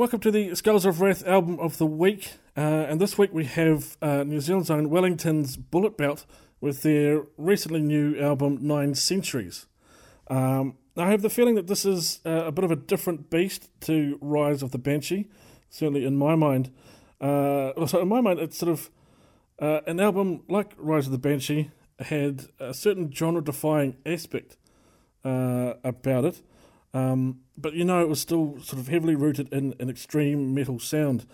[0.00, 2.32] Welcome to the Skulls of Wrath album of the week.
[2.56, 6.24] Uh, and this week we have uh, New Zealand's own Wellington's Bulletbelt
[6.58, 9.66] with their recently new album Nine Centuries.
[10.28, 13.68] Um, I have the feeling that this is uh, a bit of a different beast
[13.82, 15.28] to Rise of the Banshee,
[15.68, 16.72] certainly in my mind.
[17.20, 18.90] Uh, so in my mind, it's sort of
[19.58, 24.56] uh, an album like Rise of the Banshee had a certain genre-defying aspect
[25.26, 26.40] uh, about it.
[26.92, 30.78] Um, but you know, it was still sort of heavily rooted in an extreme metal
[30.78, 31.26] sound.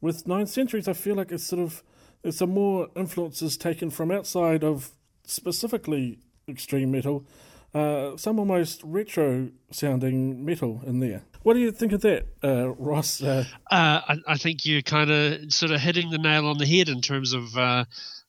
[0.00, 1.82] With Nine Centuries, I feel like it's sort of
[2.22, 4.92] there's some more influences taken from outside of
[5.24, 7.26] specifically extreme metal,
[7.74, 11.22] uh, some almost retro sounding metal in there.
[11.42, 13.22] What do you think of that, uh, Ross?
[13.22, 16.66] Uh, uh I, I, think you're kind of sort of hitting the nail on the
[16.66, 17.84] head in terms of uh,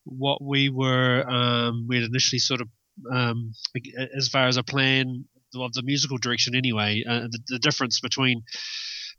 [0.06, 2.70] what we were um, we had initially sort of
[3.12, 3.54] um,
[4.16, 7.04] as far as a plan of the musical direction anyway.
[7.08, 8.44] Uh, the, the, difference between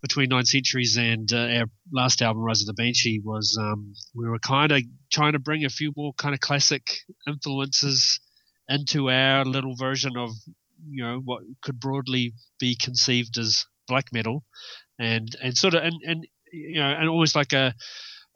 [0.02, 4.28] between Nine Centuries and uh, our last album, Rise of the Banshee, was um, we
[4.28, 4.82] were kind of
[5.12, 6.82] trying to bring a few more kind of classic
[7.26, 8.20] influences
[8.68, 10.30] into our little version of
[10.88, 14.44] you know what could broadly be conceived as black metal,
[14.98, 17.74] and and sort of and and you know and almost like a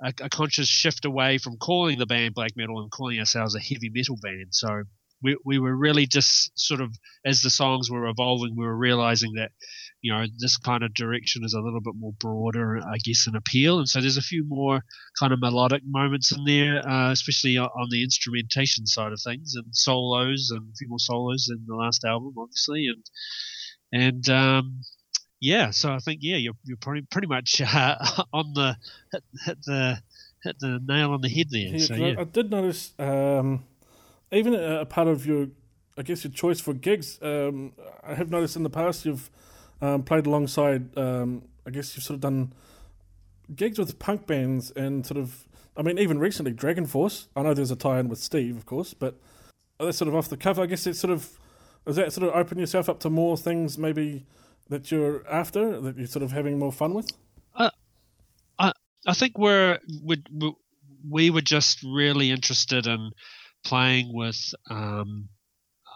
[0.02, 3.60] a, a conscious shift away from calling the band black metal and calling ourselves a
[3.60, 4.48] heavy metal band.
[4.50, 4.84] So
[5.22, 9.33] we, we were really just sort of as the songs were evolving we were realizing
[9.34, 9.50] that
[10.00, 13.36] you know this kind of direction is a little bit more broader i guess an
[13.36, 13.78] appeal.
[13.78, 14.80] And so there's a few more
[15.19, 19.66] kind of melodic moments in there uh, especially on the instrumentation side of things and
[19.72, 22.86] solos and a few more solos in the last album obviously.
[22.86, 23.05] And
[23.91, 24.80] and um,
[25.41, 27.96] yeah so i think yeah you're, you're pretty, pretty much uh,
[28.33, 28.77] on the
[29.12, 29.98] hit, hit the
[30.42, 31.61] hit the nail on the head there.
[31.61, 32.14] Yeah, so, yeah.
[32.19, 33.64] I, I did notice um
[34.32, 35.48] even a, part of your,
[35.96, 37.18] I guess, your choice for gigs.
[37.22, 39.30] Um, I have noticed in the past you've
[39.80, 40.96] um, played alongside.
[40.96, 42.52] Um, I guess you've sort of done
[43.54, 45.46] gigs with punk bands and sort of.
[45.76, 47.28] I mean, even recently, DragonForce.
[47.36, 49.14] I know there's a tie-in with Steve, of course, but
[49.78, 50.58] that's sort of off the cuff.
[50.58, 51.38] I guess it's sort of.
[51.86, 54.27] Does that sort of open yourself up to more things, maybe
[54.68, 57.11] that you're after, that you're sort of having more fun with?
[57.55, 57.70] Uh,
[58.58, 58.72] I
[59.06, 60.22] I think we're we
[61.08, 63.12] we were just really interested in
[63.64, 65.29] playing with um,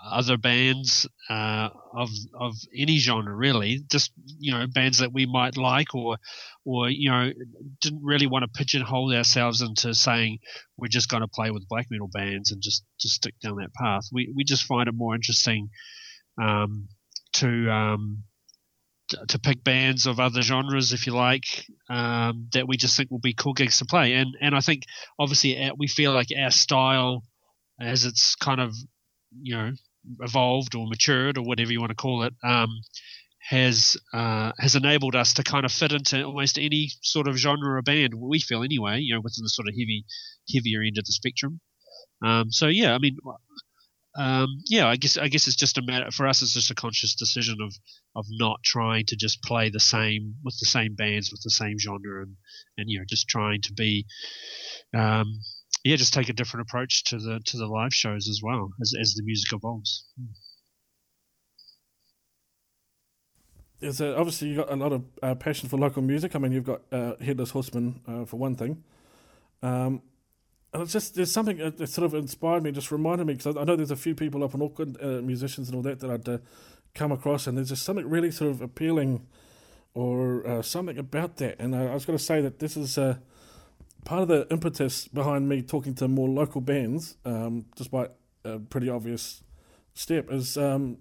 [0.05, 3.81] other bands uh, of of any genre, really.
[3.91, 6.17] Just you know, bands that we might like, or
[6.65, 7.31] or you know,
[7.81, 10.39] didn't really want to pigeonhole ourselves into saying
[10.77, 13.75] we're just going to play with black metal bands and just just stick down that
[13.75, 14.05] path.
[14.13, 15.71] We we just find it more interesting
[16.41, 16.89] um,
[17.35, 18.25] to um,
[19.29, 23.19] to pick bands of other genres, if you like, um, that we just think will
[23.19, 24.15] be cool gigs to play.
[24.15, 24.85] And and I think
[25.19, 27.23] obviously we feel like our style
[27.83, 28.75] as it's kind of
[29.41, 29.73] you know
[30.21, 32.69] evolved or matured or whatever you want to call it, um,
[33.49, 37.77] has uh, has enabled us to kind of fit into almost any sort of genre
[37.79, 38.15] or band.
[38.15, 40.05] We feel anyway, you know, within the sort of heavy,
[40.53, 41.61] heavier end of the spectrum.
[42.25, 43.17] Um, so yeah, I mean,
[44.17, 46.43] um, yeah, I guess I guess it's just a matter for us.
[46.43, 47.75] It's just a conscious decision of
[48.15, 51.79] of not trying to just play the same with the same bands with the same
[51.79, 52.37] genre and
[52.77, 54.07] and you know just trying to be
[54.95, 55.41] um,
[55.85, 58.95] yeah, just take a different approach to the to the live shows as well as
[59.01, 60.07] as the music evolves.
[63.81, 66.37] There's obviously you've got a lot of uh, passion for local music.
[66.37, 68.85] I mean, you've got uh, Headless Horseman uh, for one thing.
[69.61, 70.03] Um,
[70.73, 73.61] and it's just there's something that sort of inspired me, just reminded me because I,
[73.61, 76.11] I, know there's a few people up in Auckland, uh, musicians and all that, that
[76.11, 76.39] I'd uh,
[76.95, 79.27] come across, and there's just something really sort of appealing,
[79.95, 81.57] or uh, something about that.
[81.59, 82.97] And I, I was going to say that this is
[84.05, 88.11] part of the impetus behind me talking to more local bands, um, despite
[88.45, 89.43] a pretty obvious
[89.95, 90.99] step, is um,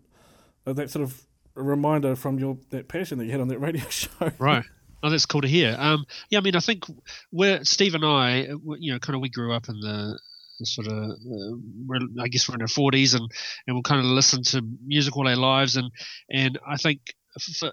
[0.65, 1.25] that sort of
[1.55, 4.31] reminder from your that passion that you had on that radio show.
[4.37, 4.63] Right.
[5.03, 5.75] Oh, that's cool to hear.
[5.79, 6.85] Um, yeah, I mean, I think
[7.31, 10.19] we're Steve and I, you know, kind of we grew up in the
[10.63, 13.27] sort of uh, I guess we're in our forties and
[13.65, 15.89] and we'll kind of listen to music all our lives and
[16.29, 17.01] and I think
[17.39, 17.71] for,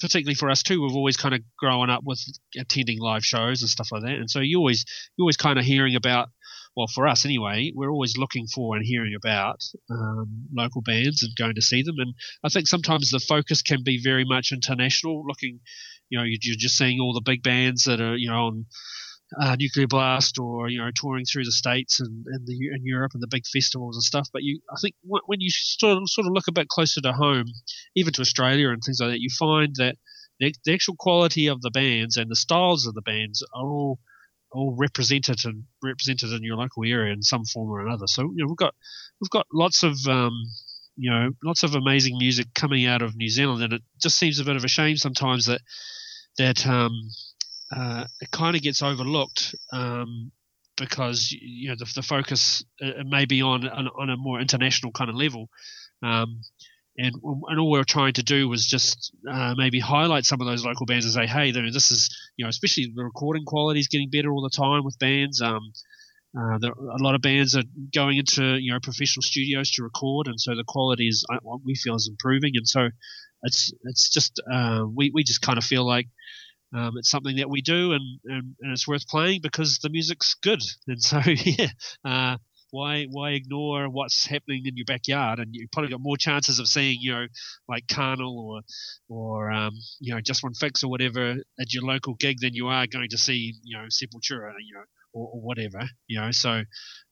[0.00, 2.22] particularly for us too, we've always kind of grown up with
[2.58, 4.84] attending live shows and stuff like that, and so you always
[5.16, 6.28] you always kind of hearing about.
[6.76, 11.32] Well, for us anyway, we're always looking for and hearing about um, local bands and
[11.34, 11.94] going to see them.
[11.98, 12.12] And
[12.44, 15.60] I think sometimes the focus can be very much international, looking,
[16.10, 18.66] you know, you're just seeing all the big bands that are, you know, on
[19.40, 23.12] uh, Nuclear Blast or you know touring through the states and and, the, and Europe
[23.14, 24.28] and the big festivals and stuff.
[24.32, 27.12] But you, I think when you sort of, sort of look a bit closer to
[27.12, 27.46] home,
[27.94, 29.96] even to Australia and things like that, you find that
[30.38, 33.98] the, the actual quality of the bands and the styles of the bands are all
[34.52, 38.06] all represented and represented in your local area in some form or another.
[38.06, 38.74] So you know we've got
[39.20, 40.32] we've got lots of um,
[40.96, 44.38] you know lots of amazing music coming out of New Zealand, and it just seems
[44.38, 45.60] a bit of a shame sometimes that
[46.38, 46.92] that um,
[47.74, 50.30] uh, it kind of gets overlooked um,
[50.76, 54.92] because you know the, the focus uh, may be on, on, on a more international
[54.92, 55.48] kind of level.
[56.02, 56.40] Um,
[56.98, 60.46] and, and all we are trying to do was just uh, maybe highlight some of
[60.46, 63.88] those local bands and say, hey, this is you know, especially the recording quality is
[63.88, 65.40] getting better all the time with bands.
[65.40, 65.72] Um,
[66.38, 67.62] uh, there, a lot of bands are
[67.94, 71.60] going into you know professional studios to record, and so the quality is uh, what
[71.64, 72.52] we feel is improving.
[72.56, 72.88] And so
[73.42, 76.08] it's it's just uh, we we just kind of feel like
[76.76, 80.34] um, it's something that we do, and, and, and it's worth playing because the music's
[80.42, 80.62] good.
[80.88, 81.68] And so yeah,
[82.04, 82.36] uh,
[82.70, 85.38] why why ignore what's happening in your backyard?
[85.38, 87.26] And you probably got more chances of seeing you know
[87.68, 88.60] like Carnal or
[89.08, 92.68] or um, you know just one fix or whatever at your local gig than you
[92.68, 94.84] are going to see you know Sepultura, you know
[95.16, 96.30] or, or whatever, you know.
[96.30, 96.62] So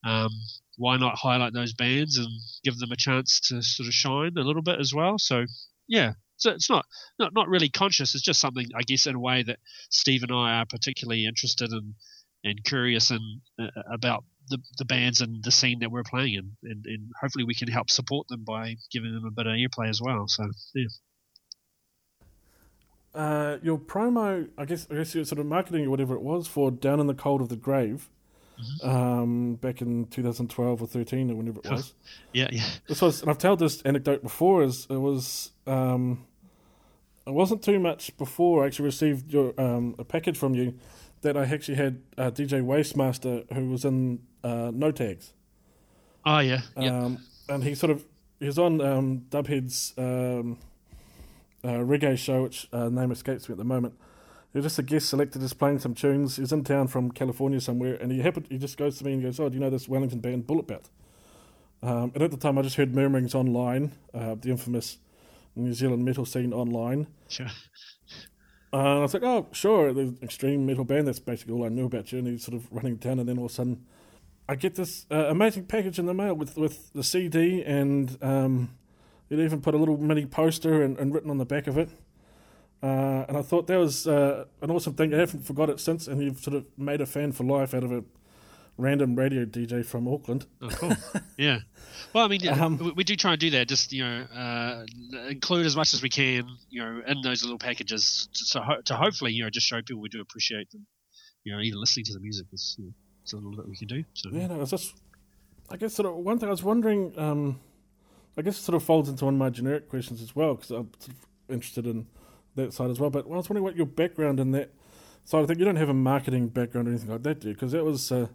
[0.05, 0.31] um,
[0.77, 2.29] why not highlight those bands and
[2.63, 5.19] give them a chance to sort of shine a little bit as well?
[5.19, 5.47] So
[5.89, 6.85] yeah, so it's not,
[7.19, 8.15] not not really conscious.
[8.15, 9.59] It's just something I guess in a way that
[9.91, 11.95] Steve and I are particularly interested in
[12.45, 16.53] and curious and uh, about the, the bands and the scene that we're playing in,
[16.63, 19.89] and, and hopefully we can help support them by giving them a bit of airplay
[19.89, 20.29] as well.
[20.29, 20.45] So
[20.75, 20.87] yeah.
[23.15, 26.49] Uh, your promo, I guess, I guess your sort of marketing or whatever it was
[26.49, 28.11] for "Down in the Cold of the Grave,"
[28.61, 28.89] mm-hmm.
[28.89, 31.95] um, back in 2012 or 13 or whenever it was.
[32.33, 32.67] yeah, yeah.
[32.89, 34.63] This was, and I've told this anecdote before.
[34.63, 36.25] Is it was, um,
[37.27, 40.75] it wasn't too much before I actually received your um, a package from you
[41.23, 45.33] that I actually had uh, DJ Wastemaster who was in uh, No Tags.
[46.27, 47.05] Oh yeah, yeah.
[47.05, 47.19] Um,
[47.49, 48.05] and he sort of
[48.41, 50.59] he was on um, Dubhead's um,
[51.63, 53.95] uh, reggae show, which uh, name escapes me at the moment.
[54.55, 56.37] He was just a guest selected, just playing some tunes.
[56.37, 58.47] He was in town from California somewhere, and he happened.
[58.49, 60.91] He just goes to me and goes, "Oh, do you know this Wellington band, Bulletbelt?"
[61.83, 64.99] Um, and at the time, I just heard murmurings online, uh, the infamous
[65.55, 67.09] New Zealand metal scene online.
[67.29, 67.49] Sure.
[68.73, 71.87] Uh, I was like, "Oh, sure, the extreme metal band." That's basically all I knew
[71.87, 72.21] about you.
[72.21, 73.85] And he's sort of running down, and then all of a sudden,
[74.49, 78.71] I get this uh, amazing package in the mail with with the CD and um,
[79.29, 81.91] He'd even put a little mini poster and, and written on the back of it.
[82.85, 85.15] Uh, and I thought that was uh, an awesome thing.
[85.15, 87.83] I haven't forgot it since, and you've sort of made a fan for life out
[87.83, 88.05] of a
[88.77, 90.45] random radio DJ from Auckland.
[90.61, 90.93] Oh, cool.
[91.39, 91.61] yeah.
[92.13, 93.69] Well, I mean, um, we, we, do try and do that.
[93.69, 94.85] Just you know, uh,
[95.31, 98.95] include as much as we can, you know, in those little packages, to, ho- to
[98.95, 100.87] hopefully, you know, just show people we do appreciate them.
[101.43, 102.93] You know, even listening to the music is you know,
[103.23, 104.05] it's a little bit we can do.
[104.13, 104.95] So yeah, no, it's just,
[105.71, 107.19] I guess sort of one thing I was wondering.
[107.19, 107.61] Um,
[108.37, 110.71] I guess it sort of folds into one of my generic questions as well because
[110.71, 112.07] I'm sort of interested in
[112.57, 113.11] that side as well.
[113.11, 114.71] But I was wondering what your background in that
[115.25, 115.43] side.
[115.45, 117.55] I think you don't have a marketing background or anything like that, do you?
[117.55, 118.29] Because that was uh,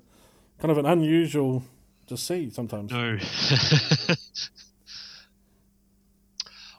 [0.60, 1.64] kind of an unusual
[2.08, 2.92] to see sometimes.
[2.92, 3.18] No.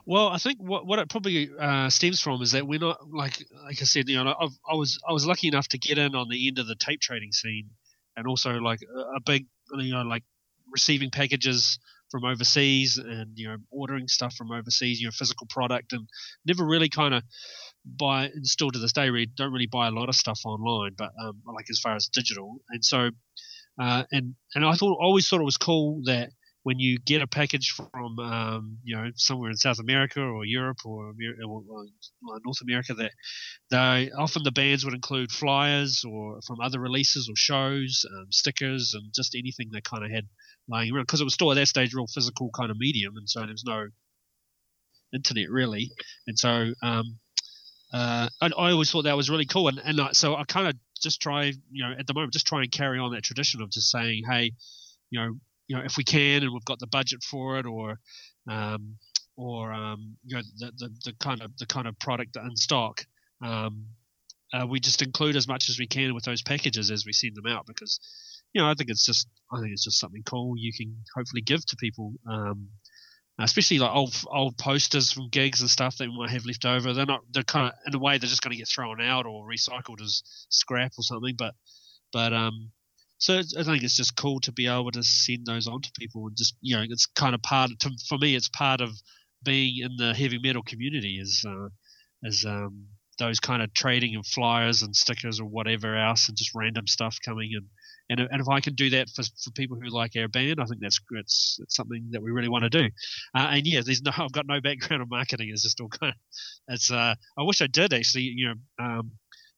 [0.05, 3.43] well, I think what what it probably uh, stems from is that we're not like
[3.63, 6.15] like I said, you know, I've, i was I was lucky enough to get in
[6.15, 7.69] on the end of the tape trading scene,
[8.15, 9.47] and also like a, a big
[9.77, 10.23] you know like
[10.71, 11.79] receiving packages
[12.11, 16.07] from overseas and you know ordering stuff from overseas, you know physical product, and
[16.45, 17.23] never really kind of
[17.85, 20.91] buy and still to this day we don't really buy a lot of stuff online,
[20.97, 23.09] but um, like as far as digital, and so
[23.79, 26.29] uh, and and I thought always thought it was cool that
[26.63, 30.77] when you get a package from um, you know somewhere in South America or Europe
[30.85, 31.13] or,
[31.47, 33.11] or, or, North America that
[33.71, 38.93] they often the bands would include flyers or from other releases or shows, um, stickers,
[38.93, 40.27] and just anything they kind of had
[40.71, 43.41] around because it was still at that stage real physical kind of medium, and so
[43.41, 43.87] there was no
[45.13, 45.91] internet really,
[46.27, 47.19] and so um,
[47.93, 50.67] uh, I, I, always thought that was really cool, and and I, so I kind
[50.67, 53.61] of just try, you know, at the moment, just try and carry on that tradition
[53.61, 54.51] of just saying, hey,
[55.09, 55.33] you know,
[55.67, 57.99] you know, if we can and we've got the budget for it, or
[58.49, 58.95] um,
[59.35, 63.05] or um, you know, the, the, the kind of the kind of product in stock.
[63.43, 63.87] Um,
[64.53, 67.35] uh, we just include as much as we can with those packages as we send
[67.35, 67.99] them out because
[68.53, 71.41] you know, I think it's just I think it's just something cool you can hopefully
[71.41, 72.13] give to people.
[72.29, 72.69] Um,
[73.39, 76.93] especially like old old posters from gigs and stuff that we might have left over.
[76.93, 79.25] They're not they're kind of in a way they're just going to get thrown out
[79.25, 81.35] or recycled as scrap or something.
[81.37, 81.55] But
[82.11, 82.71] but um,
[83.17, 86.27] so I think it's just cool to be able to send those on to people
[86.27, 88.91] and just you know it's kind of part to, for me it's part of
[89.43, 91.69] being in the heavy metal community is uh,
[92.23, 92.87] is um,
[93.21, 97.17] those kind of trading and flyers and stickers or whatever else and just random stuff
[97.23, 97.65] coming and
[98.09, 100.65] and, and if I can do that for, for people who like our band, I
[100.65, 102.89] think that's it's, it's something that we really want to do.
[103.33, 105.49] Uh, and yeah, there's no I've got no background in marketing.
[105.49, 106.91] It's just all kind of it's.
[106.91, 108.23] Uh, I wish I did actually.
[108.23, 109.11] You know, um,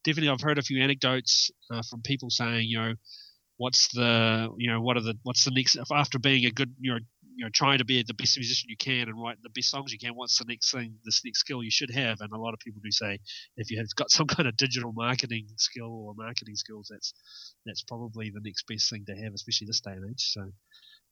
[0.03, 2.93] definitely I've heard a few anecdotes uh, from people saying, you know,
[3.58, 6.93] what's the you know what are the what's the next after being a good you
[6.93, 7.00] know
[7.35, 9.91] you know trying to be the best musician you can and write the best songs
[9.91, 10.15] you can.
[10.15, 10.95] What's the next thing?
[11.03, 12.21] This next skill you should have.
[12.21, 13.19] And a lot of people do say
[13.57, 17.13] if you have got some kind of digital marketing skill or marketing skills, that's
[17.65, 20.31] that's probably the next best thing to have, especially this day and age.
[20.33, 20.51] So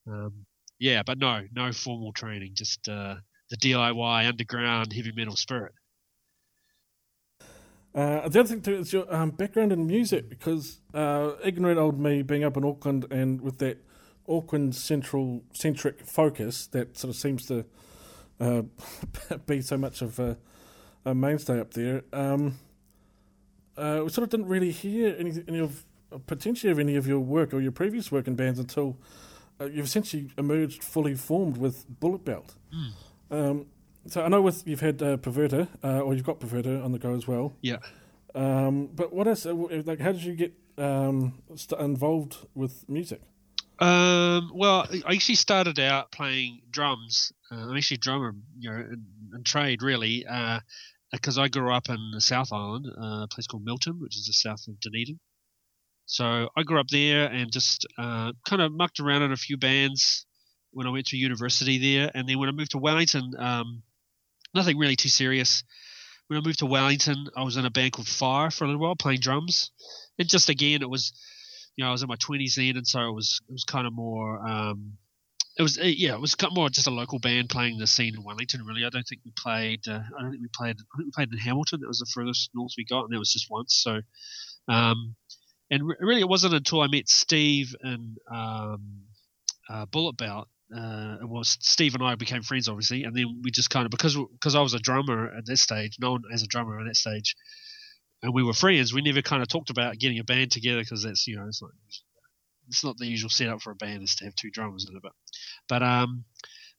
[0.07, 0.45] um,
[0.79, 3.15] yeah, but no, no formal training, just uh,
[3.49, 5.73] the DIY underground heavy metal spirit.
[7.93, 11.99] Uh, the other thing too is your um, background in music, because uh, ignorant old
[11.99, 13.77] me being up in Auckland and with that
[14.31, 17.65] Auckland central centric focus that sort of seems to
[18.39, 18.63] uh,
[19.45, 20.38] be so much of a,
[21.05, 22.03] a mainstay up there.
[22.13, 22.59] Um,
[23.77, 25.85] uh, we sort of didn't really hear any, any of
[26.27, 28.97] potentially of any of your work or your previous work in bands until
[29.59, 32.55] uh, you've essentially emerged fully formed with Bulletbelt.
[32.73, 32.91] Mm.
[33.31, 33.65] Um,
[34.07, 37.00] so I know with you've had uh, Perverter, uh, or you've got Perverter on the
[37.00, 37.53] go as well.
[37.61, 37.77] Yeah.
[38.33, 39.45] Um, but what else?
[39.45, 39.53] Uh,
[39.85, 43.21] like, how did you get um, st- involved with music?
[43.81, 47.33] Um, well, I actually started out playing drums.
[47.51, 50.23] Uh, I'm actually a drummer, you know, in, in trade really,
[51.11, 54.15] because uh, I grew up in the South Island, uh, a place called Milton, which
[54.15, 55.19] is just south of Dunedin.
[56.05, 59.57] So I grew up there and just uh, kind of mucked around in a few
[59.57, 60.27] bands
[60.71, 63.81] when I went to university there, and then when I moved to Wellington, um,
[64.53, 65.63] nothing really too serious.
[66.27, 68.81] When I moved to Wellington, I was in a band called Fire for a little
[68.81, 69.71] while, playing drums,
[70.19, 71.13] and just again, it was,
[71.81, 73.88] you know, I was in my twenties then, and so it was it was kind
[73.88, 74.39] of more.
[74.47, 74.93] Um,
[75.57, 78.63] it was yeah, it was more just a local band playing the scene in Wellington.
[78.63, 79.88] Really, I don't think we played.
[79.88, 80.75] Uh, I don't think we played.
[80.75, 81.79] I think we played in Hamilton.
[81.81, 83.81] That was the furthest north we got, and that was just once.
[83.83, 84.01] So,
[84.67, 85.15] um,
[85.71, 89.01] and re- really, it wasn't until I met Steve and um,
[89.67, 90.45] uh, Bulletbelt
[90.75, 94.15] uh, well, Steve and I became friends, obviously, and then we just kind of because
[94.15, 97.35] because I was a drummer at that stage, known as a drummer at that stage,
[98.23, 98.93] and we were friends.
[98.93, 101.61] We never kind of talked about getting a band together because that's you know it's
[101.61, 101.71] not
[102.67, 105.01] it's not the usual setup for a band is to have two drummers in it,
[105.03, 105.13] but
[105.67, 106.25] but um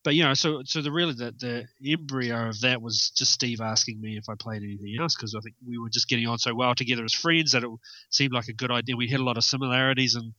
[0.04, 3.60] but you know so so the really the the embryo of that was just Steve
[3.60, 6.38] asking me if I played anything else because I think we were just getting on
[6.38, 7.70] so well together as friends that it
[8.10, 8.96] seemed like a good idea.
[8.96, 10.32] We had a lot of similarities and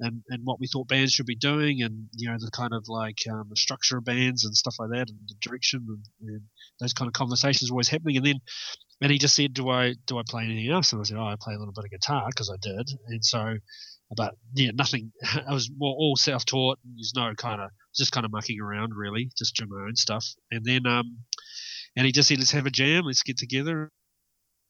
[0.00, 2.84] and, and what we thought bands should be doing and you know the kind of
[2.88, 6.40] like um, the structure of bands and stuff like that and the direction and, and
[6.80, 8.40] those kind of conversations were always happening and then
[9.00, 11.26] and he just said do I do I play anything else and I said oh
[11.26, 13.56] I play a little bit of guitar because I did and so
[14.16, 15.12] but yeah nothing
[15.48, 19.56] I was all self-taught there's no kind of just kind of mucking around really just
[19.56, 21.18] doing my own stuff and then um
[21.96, 23.90] and he just said let's have a jam let's get together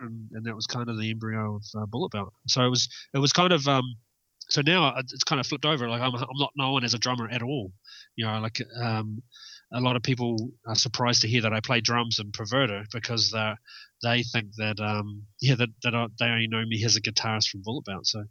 [0.01, 3.19] and, and that was kind of the embryo of uh, Bulletbelt so it was it
[3.19, 3.97] was kind of um
[4.49, 5.89] so now it's kind of flipped over.
[5.89, 7.73] Like I'm, I'm not known as a drummer at all.
[8.17, 9.23] You know, like um,
[9.73, 13.31] a lot of people are surprised to hear that I play drums and Perverter because
[13.31, 13.55] they
[14.03, 17.49] they think that um, yeah that, that I, they only know me as a guitarist
[17.49, 18.07] from Bulletbelt.
[18.07, 18.25] So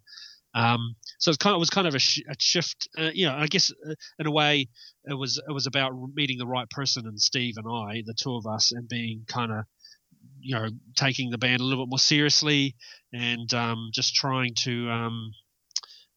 [0.56, 2.88] um, so it's kind of, it was kind of a, sh- a shift.
[2.98, 4.70] Uh, you know, I guess uh, in a way
[5.06, 8.36] it was it was about meeting the right person and Steve and I, the two
[8.36, 9.66] of us, and being kind of
[10.40, 12.76] you know taking the band a little bit more seriously
[13.14, 15.32] and um, just trying to um,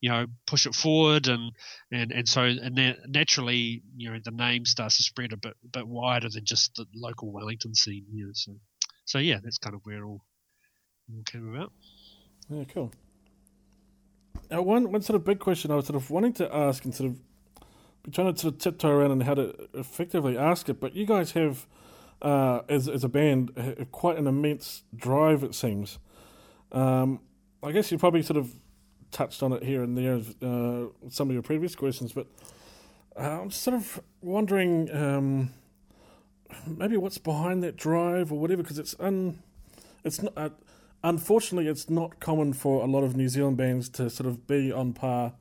[0.01, 1.53] you know push it forward and
[1.91, 5.55] and and so and then naturally you know the name starts to spread a bit
[5.73, 8.53] bit wider than just the local Wellington scene you know so
[9.05, 10.21] so yeah that's kind of where it all,
[11.13, 11.73] all came about.
[12.49, 12.93] Yeah cool.
[14.51, 16.95] Now one one sort of big question I was sort of wanting to ask and
[16.95, 17.19] sort of
[18.13, 21.33] trying to sort of tiptoe around and how to effectively ask it but you guys
[21.33, 21.67] have
[22.23, 25.99] uh, as as a band quite an immense drive it seems.
[26.73, 27.21] Um,
[27.63, 28.53] I guess you probably sort of
[29.11, 32.27] touched on it here and there, uh, some of your previous questions, but
[33.17, 35.51] uh, I'm sort of wondering um,
[36.67, 39.43] maybe what's behind that drive or whatever, because it's un,
[40.05, 40.33] it's not.
[40.37, 40.51] Uh,
[41.03, 44.73] unfortunately, it's not common for a lot of New Zealand bands to sort of be
[44.73, 45.33] on par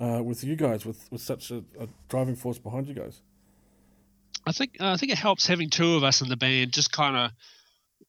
[0.00, 3.20] uh, with you guys, with with such a, a, driving force behind you guys.
[4.46, 6.90] I think uh, I think it helps having two of us in the band, just
[6.90, 7.30] kind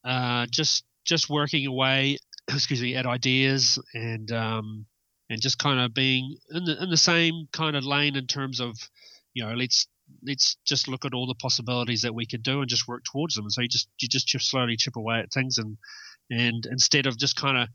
[0.03, 2.17] of just just working away
[2.55, 4.85] excuse me, at ideas and um,
[5.31, 8.59] and just kind of being in the in the same kind of lane in terms
[8.59, 8.75] of
[9.33, 9.87] you know let's
[10.27, 13.35] let's just look at all the possibilities that we could do and just work towards
[13.35, 13.45] them.
[13.45, 15.77] And so you just you just chip, slowly chip away at things and
[16.29, 17.69] and instead of just kind of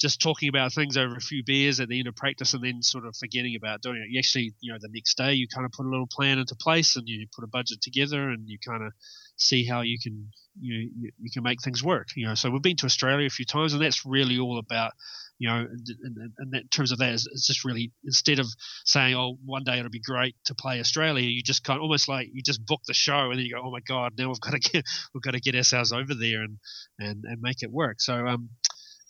[0.00, 2.82] just talking about things over a few beers at the end of practice and then
[2.82, 4.10] sort of forgetting about doing it.
[4.10, 6.54] You actually, you know, the next day you kind of put a little plan into
[6.54, 8.92] place and you put a budget together and you kind of
[9.36, 12.08] see how you can you, you, can make things work.
[12.14, 14.92] You know, so we've been to Australia a few times and that's really all about
[15.38, 15.66] you know,
[16.02, 18.46] and, in terms of that, it's just really instead of
[18.84, 22.08] saying, "Oh, one day it'll be great to play Australia," you just kind of almost
[22.08, 24.40] like you just book the show and then you go, "Oh my God, now we've
[24.40, 26.58] got to get we've got to get ourselves over there and
[26.98, 28.48] and, and make it work." So, um,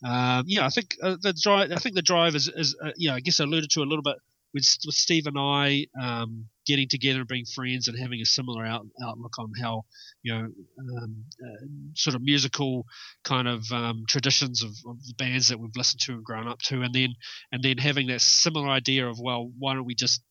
[0.06, 1.72] um, yeah, I think uh, the drive.
[1.72, 3.84] I think the drive is, is uh, you know, I guess I alluded to a
[3.84, 4.16] little bit
[4.54, 5.86] with with Steve and I.
[6.00, 9.84] Um, getting together and being friends and having a similar out, outlook on how
[10.22, 10.48] you know
[10.78, 12.84] um, uh, sort of musical
[13.24, 16.58] kind of um, traditions of, of, the bands that we've listened to and grown up
[16.58, 17.14] to, and then
[17.52, 20.22] and then having that similar idea of well, why don't we just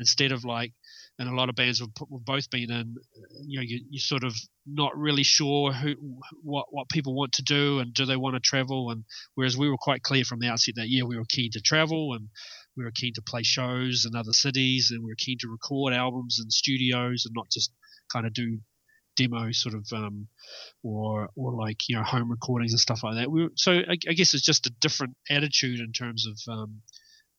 [0.00, 0.72] instead of like
[1.18, 2.96] and a lot of bands we've, we've both been in,
[3.46, 4.34] you know, you, you're sort of
[4.66, 5.94] not really sure who,
[6.42, 8.90] what, what people want to do and do they want to travel.
[8.90, 9.04] And
[9.34, 12.14] whereas we were quite clear from the outset that yeah, we were keen to travel
[12.14, 12.28] and
[12.76, 15.92] we were keen to play shows in other cities and we were keen to record
[15.92, 17.72] albums in studios and not just
[18.12, 18.58] kind of do
[19.16, 20.26] demo sort of um,
[20.82, 23.30] or or like you know home recordings and stuff like that.
[23.30, 26.80] We were, so I, I, guess it's just a different attitude in terms of um,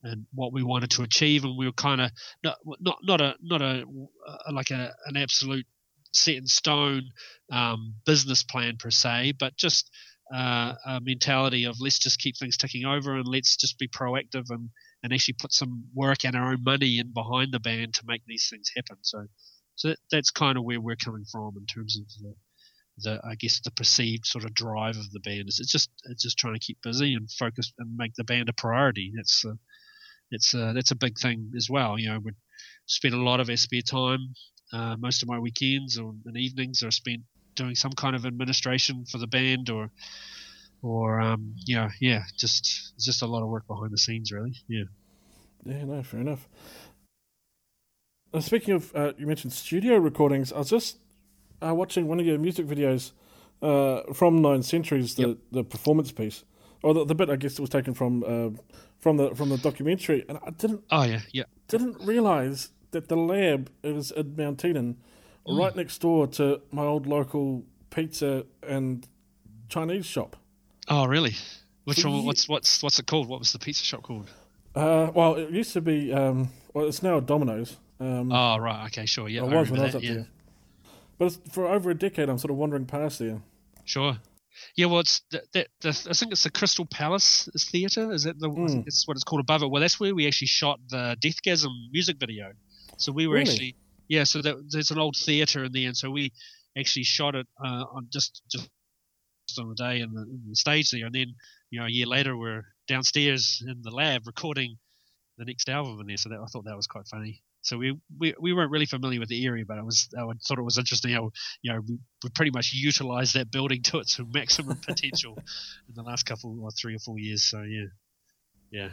[0.06, 2.12] and what we wanted to achieve, and we were kind of
[2.44, 3.84] not not not a not a,
[4.48, 5.66] a like a an absolute
[6.14, 7.04] set in stone
[7.52, 9.92] um, business plan per se, but just
[10.34, 14.46] uh, a mentality of let's just keep things ticking over and let's just be proactive
[14.50, 14.70] and
[15.04, 18.22] and actually put some work and our own money in behind the band to make
[18.26, 18.98] these things happen.
[19.02, 19.26] So
[19.76, 22.34] so that, that's kind of where we're coming from in terms of the,
[22.98, 25.50] the I guess the perceived sort of drive of the band.
[25.50, 28.50] is it's just it's just trying to keep busy and focus and make the band
[28.50, 29.12] a priority.
[29.16, 29.44] That's
[30.36, 31.98] it's a, that's a big thing as well.
[32.00, 32.32] You know, we
[32.86, 34.34] spend a lot of our spare time.
[34.74, 37.22] Uh, most of my weekends or and evenings are spent
[37.56, 39.89] doing some kind of administration for the band or
[40.82, 44.32] or um, you know, yeah, just it's just a lot of work behind the scenes,
[44.32, 44.54] really.
[44.68, 44.84] Yeah.
[45.65, 46.48] Yeah, no, fair enough.
[48.32, 50.54] Uh, speaking of, uh, you mentioned studio recordings.
[50.54, 50.98] I was just
[51.65, 53.13] uh, watching one of your music videos
[53.62, 55.38] uh, from Nine Centuries, the, yep.
[55.51, 56.44] the performance piece,
[56.84, 58.50] or the, the bit I guess it was taken from uh,
[59.06, 60.84] from the from the documentary, and I didn't.
[60.90, 61.44] Oh yeah, yeah.
[61.68, 64.98] Didn't realize that the lab is in Mount Eden,
[65.46, 65.60] mm.
[65.60, 69.08] right next door to my old local pizza and
[69.70, 70.36] Chinese shop.
[70.90, 71.36] Oh really?
[71.84, 72.26] Which so one?
[72.26, 73.30] What's what's what's it called?
[73.30, 74.28] What was the pizza shop called?
[74.74, 76.12] Uh, well, it used to be.
[76.12, 77.78] Um, well, it's now Domino's.
[78.00, 79.44] Um, oh right, okay, sure, yeah.
[79.44, 80.14] It was when I was that, up yeah.
[80.16, 80.28] there.
[81.20, 83.44] But for over a decade, I'm sort of wandering past there.
[83.84, 84.18] Sure.
[84.76, 88.12] Yeah, well, it's the, the, the, I think it's the Crystal Palace Theatre.
[88.12, 88.50] Is that the?
[88.50, 88.88] Mm.
[88.88, 89.70] It's what it's called above it.
[89.70, 92.51] Well, that's where we actually shot the Deathgasm music video.
[92.98, 93.51] So we were really?
[93.51, 93.75] actually,
[94.08, 94.24] yeah.
[94.24, 96.32] So that, there's an old theatre in there, and so we
[96.77, 98.70] actually shot it uh, on just just
[99.60, 101.36] on the day in the, in the stage there, and then
[101.70, 104.77] you know a year later we're downstairs in the lab recording
[105.38, 106.18] the next album in there.
[106.18, 107.42] So that, I thought that was quite funny.
[107.66, 110.60] So we, we, we weren't really familiar with the area, but I was I thought
[110.60, 114.20] it was interesting how you know we, we pretty much utilized that building to its
[114.34, 117.44] maximum potential in the last couple or three or four years.
[117.44, 117.86] So yeah,
[118.72, 118.90] yeah.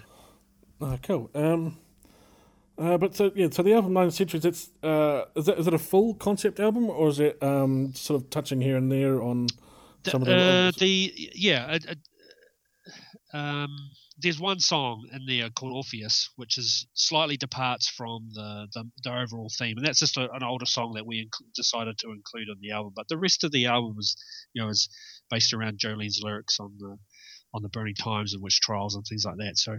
[0.81, 1.31] Oh, cool.
[1.35, 1.79] Um,
[2.79, 5.75] uh, but so yeah, so the album Nine Centuries, it's uh, is it is it
[5.75, 9.49] a full concept album or is it um sort of touching here and there on
[10.07, 11.79] some the, of the uh, the yeah.
[13.35, 13.69] um,
[14.23, 19.11] there's one song in there called Orpheus, which is slightly departs from the the, the
[19.11, 22.49] overall theme, and that's just a, an older song that we inc- decided to include
[22.51, 22.93] on the album.
[22.95, 24.17] But the rest of the album is,
[24.55, 24.89] you know, is
[25.31, 26.97] based around Jolene's lyrics on the
[27.55, 29.59] on the burning times and witch trials and things like that.
[29.59, 29.77] So,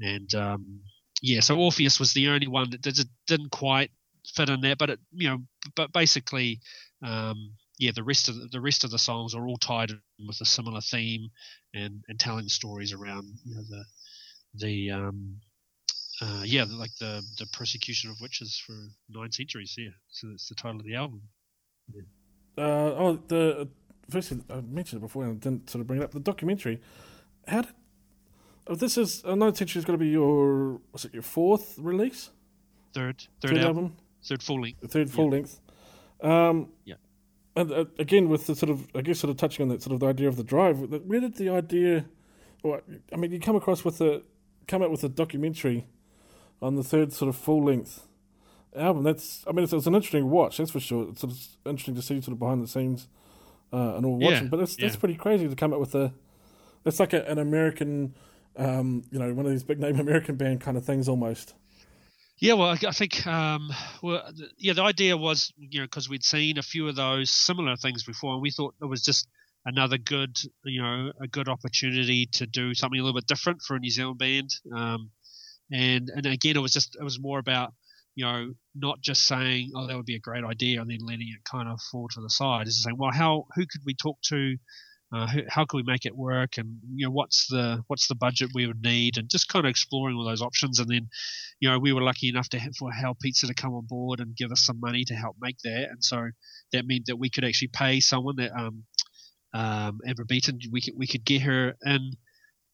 [0.00, 0.80] and um,
[1.22, 3.90] yeah, so Orpheus was the only one that didn't quite
[4.34, 5.38] fit in there, but it, you know,
[5.74, 6.60] but basically,
[7.02, 10.00] um, yeah, the rest of the, the, rest of the songs are all tied in
[10.26, 11.28] with a similar theme
[11.74, 13.84] and, and telling stories around you know, the
[14.54, 15.36] the um,
[16.20, 18.74] uh, yeah like the the persecution of witches for
[19.08, 19.74] nine centuries.
[19.78, 21.22] Yeah, so that's the title of the album.
[21.94, 22.02] Yeah.
[22.56, 23.68] Uh, oh, the
[24.10, 26.10] firstly I mentioned it before and I didn't sort of bring it up.
[26.10, 26.80] The documentary.
[27.46, 27.74] How did
[28.66, 32.30] oh, this is uh, nine centuries going to be your was it your fourth release?
[32.92, 33.66] Third, third, third album.
[33.84, 33.96] album.
[34.24, 34.90] Third full length.
[34.90, 35.30] Third full yeah.
[35.30, 35.60] length.
[36.20, 36.94] Um, yeah
[37.58, 39.94] and uh, again with the sort of I guess sort of touching on that sort
[39.94, 40.78] of the idea of the drive.
[40.78, 42.04] Where did the idea?
[42.62, 44.22] Or I mean, you come across with a
[44.66, 45.86] come out with a documentary
[46.62, 48.06] on the third sort of full length
[48.76, 49.02] album.
[49.02, 50.58] That's I mean, it's, it's, an interesting watch.
[50.58, 51.08] That's for sure.
[51.10, 53.08] It's sort of interesting to see sort of behind the scenes
[53.72, 54.44] uh, and all watching.
[54.44, 54.86] Yeah, but that's yeah.
[54.86, 56.12] that's pretty crazy to come out with a.
[56.84, 58.14] It's like a, an American,
[58.56, 61.54] um, you know, one of these big name American band kind of things almost.
[62.40, 63.70] Yeah, well, I think, um,
[64.00, 64.22] well,
[64.58, 68.04] yeah, the idea was, you know, because we'd seen a few of those similar things
[68.04, 69.26] before, and we thought it was just
[69.64, 73.74] another good, you know, a good opportunity to do something a little bit different for
[73.74, 74.50] a New Zealand band.
[74.74, 75.10] Um,
[75.72, 77.74] and and again, it was just it was more about,
[78.14, 81.28] you know, not just saying, oh, that would be a great idea, and then letting
[81.28, 82.68] it kind of fall to the side.
[82.68, 84.56] It's just saying, well, how who could we talk to?
[85.14, 86.58] Uh, how, can we make it work?
[86.58, 89.16] And you know what's the what's the budget we would need?
[89.16, 90.78] And just kind of exploring all those options.
[90.78, 91.08] And then
[91.60, 92.90] you know we were lucky enough to have, for
[93.20, 95.88] Pizza to come on board and give us some money to help make that.
[95.90, 96.28] And so
[96.72, 98.84] that meant that we could actually pay someone that um,
[99.54, 102.12] um, Amber Beaton we could we could get her in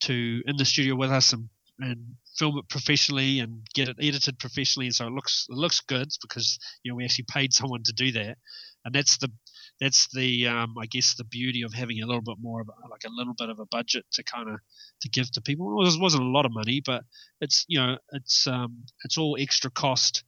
[0.01, 1.49] to in the studio with us and
[1.81, 5.81] and film it professionally and get it edited professionally, and so it looks it looks
[5.81, 8.39] good because you know we actually paid someone to do that,
[8.85, 9.31] and that's the
[9.81, 12.89] that's the um, I guess the beauty of having a little bit more of a,
[12.89, 14.61] like a little bit of a budget to kind of
[15.03, 15.85] to give to people.
[15.87, 17.03] It wasn't a lot of money, but
[17.41, 20.25] it's you know it's um, it's all extra cost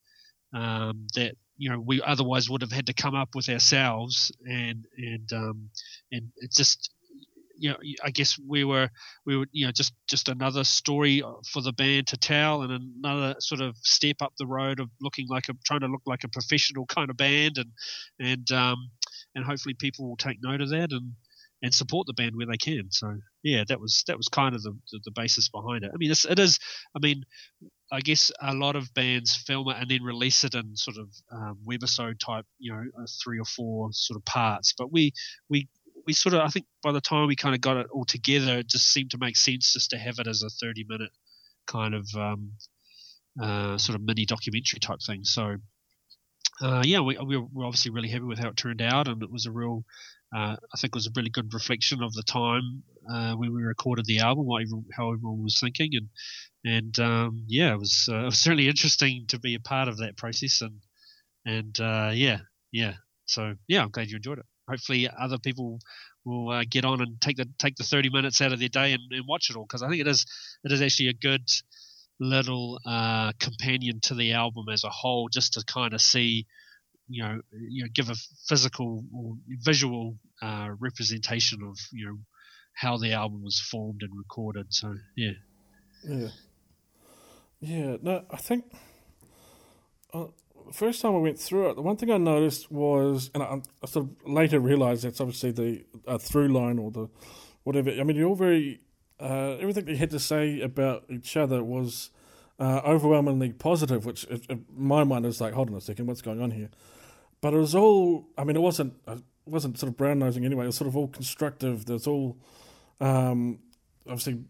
[0.53, 4.85] um, that you know we otherwise would have had to come up with ourselves, and
[4.99, 5.71] and um,
[6.11, 6.91] and it's just
[7.59, 8.91] you know, I guess we were
[9.25, 13.37] we were you know just just another story for the band to tell, and another
[13.39, 16.29] sort of step up the road of looking like a trying to look like a
[16.29, 17.71] professional kind of band, and
[18.21, 18.91] and um,
[19.37, 21.13] and hopefully people will take note of that and
[21.63, 22.91] and support the band where they can.
[22.91, 25.93] So yeah, that was that was kind of the the, the basis behind it.
[25.95, 26.59] I mean, it's, it is.
[26.95, 27.25] I mean,
[27.93, 31.09] I guess a lot of bands film it and then release it in sort of
[31.31, 34.75] um, webisode type, you know, uh, three or four sort of parts.
[34.77, 35.13] But we
[35.49, 35.69] we
[36.07, 38.59] we sort of I think by the time we kind of got it all together,
[38.59, 41.11] it just seemed to make sense just to have it as a 30 minute
[41.67, 42.53] kind of um,
[43.41, 45.25] uh, sort of mini documentary type thing.
[45.25, 45.57] So
[46.63, 49.31] uh, yeah, we, we were obviously really happy with how it turned out, and it
[49.31, 49.85] was a real,
[50.35, 53.63] uh, I think, it was a really good reflection of the time uh, when we
[53.63, 56.09] recorded the album, what everyone, how everyone was thinking, and
[56.65, 59.99] and um, yeah, it was uh, it was certainly interesting to be a part of
[59.99, 60.81] that process, and
[61.45, 62.39] and uh, yeah,
[62.73, 62.95] yeah,
[63.27, 64.47] so yeah, I'm glad you enjoyed it.
[64.69, 65.79] Hopefully other people
[66.25, 68.93] will uh, get on and take the take the 30 minutes out of their day
[68.93, 70.27] and, and watch it all because I think it is
[70.65, 71.49] it is actually a good
[72.19, 76.47] little uh, companion to the album as a whole just to kind of see
[77.09, 78.15] you know you know give a
[78.49, 82.19] physical or visual uh, representation of you know
[82.73, 85.33] how the album was formed and recorded so yeah
[86.05, 86.29] yeah
[87.61, 88.65] yeah no I think
[90.13, 90.27] uh,
[90.73, 93.87] first time I went through it, the one thing I noticed was, and I, I
[93.87, 97.09] sort of later realised that's obviously the uh, through line or the
[97.65, 97.91] whatever.
[97.91, 98.81] I mean, you're all very
[99.21, 102.11] uh, everything they had to say about each other was
[102.59, 106.41] uh, overwhelmingly positive, which in my mind is like, hold on a second, what's going
[106.41, 106.71] on here?
[107.41, 108.29] But it was all.
[108.37, 108.95] I mean, it wasn't.
[109.07, 110.65] It wasn't sort of brown nosing anyway.
[110.65, 111.85] It was sort of all constructive.
[111.85, 112.39] There's all
[113.01, 113.59] um,
[114.07, 114.45] obviously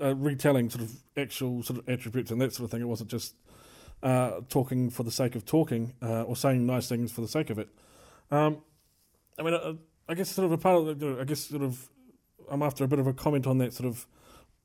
[0.00, 2.80] uh, retelling sort of actual sort of attributes and that sort of thing.
[2.80, 3.34] It wasn't just
[4.02, 7.50] uh, talking for the sake of talking uh, or saying nice things for the sake
[7.50, 7.68] of it.
[8.30, 8.62] Um,
[9.38, 9.74] I mean, uh,
[10.08, 11.88] I guess sort of a part of the, I guess sort of
[12.50, 14.06] I'm after a bit of a comment on that sort of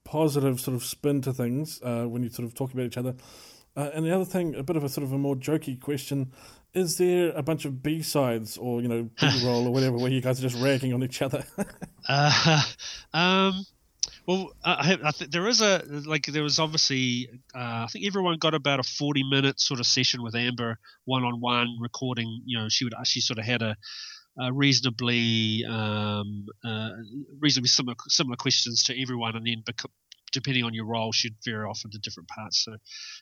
[0.04, 3.16] positive sort of spin to things uh, when you sort of talk about each other.
[3.76, 6.34] Uh, and the other thing, a bit of a sort of a more jokey question:
[6.74, 10.12] Is there a bunch of B sides or you know B roll or whatever where
[10.12, 11.46] you guys are just ragging on each other?
[12.10, 12.64] uh,
[13.14, 13.66] um,
[14.26, 18.38] well, I, I think there is a like there was obviously uh, I think everyone
[18.38, 22.42] got about a forty minute sort of session with Amber one on one recording.
[22.46, 23.78] You know, she would she sort of had a,
[24.38, 26.90] a reasonably um, uh,
[27.40, 29.64] reasonably similar similar questions to everyone, and then
[30.32, 32.64] depending on your role, she'd veer off into different parts.
[32.64, 32.76] So,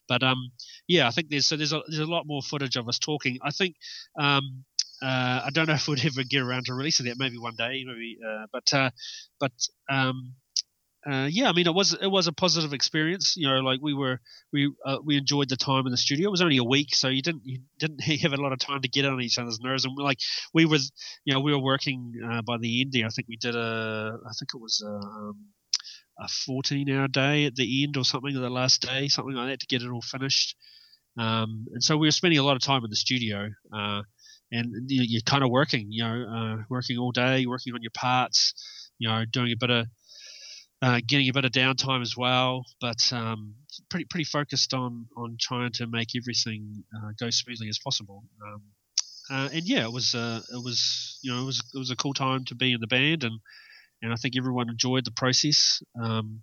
[0.08, 0.52] but um,
[0.88, 3.40] yeah, I think there's so there's a there's a lot more footage of us talking.
[3.42, 3.76] I think
[4.20, 4.64] um,
[5.02, 7.18] uh, I don't know if we'd ever get around to releasing that.
[7.18, 8.18] Maybe one day, maybe.
[8.26, 8.90] Uh, but uh,
[9.40, 9.54] but
[9.90, 10.34] um,
[11.10, 13.36] uh, yeah, I mean, it was it was a positive experience.
[13.38, 14.20] You know, like we were
[14.52, 16.28] we uh, we enjoyed the time in the studio.
[16.28, 18.82] It was only a week, so you didn't you didn't have a lot of time
[18.82, 19.86] to get on each other's nerves.
[19.86, 20.20] And like
[20.54, 20.80] we were,
[21.24, 23.06] you know, we were working uh, by the end there.
[23.06, 25.46] I think we did a, I think it was a, um,
[26.20, 29.60] a 14 hour day at the end or something, the last day, something like that,
[29.62, 30.58] to get it all finished.
[31.18, 33.50] Um, and so we were spending a lot of time in the studio.
[33.74, 34.02] Uh,
[34.52, 37.92] and you are kind of working, you know, uh, working all day, working on your
[37.92, 38.54] parts,
[38.98, 39.88] you know, doing a bit of
[40.82, 43.56] uh, getting a bit of downtime as well, but um,
[43.90, 48.24] pretty pretty focused on on trying to make everything uh, go smoothly as possible.
[48.46, 48.62] Um,
[49.30, 51.96] uh, and yeah, it was uh, it was you know it was it was a
[51.96, 53.40] cool time to be in the band, and
[54.02, 55.82] and I think everyone enjoyed the process.
[56.02, 56.42] Um,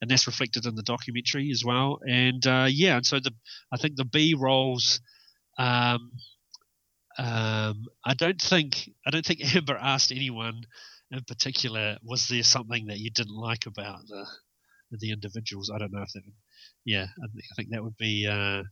[0.00, 2.00] and that's reflected in the documentary as well.
[2.06, 3.32] And uh, yeah, and so the
[3.72, 5.00] I think the B rolls.
[5.56, 6.12] Um,
[7.16, 10.64] um, I don't think I don't think Amber asked anyone
[11.10, 14.26] in particular, was there something that you didn't like about the
[14.90, 15.70] the individuals?
[15.74, 16.22] I don't know if that.
[16.84, 18.26] Yeah, I think, I think that would be.
[18.26, 18.62] Uh,